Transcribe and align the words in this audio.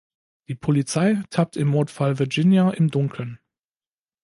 Die 0.47 0.55
Polizei 0.55 1.21
tappt 1.29 1.55
im 1.57 1.67
Mordfall 1.67 2.17
Virginia 2.17 2.71
im 2.71 2.89
Dunkeln. 2.89 3.37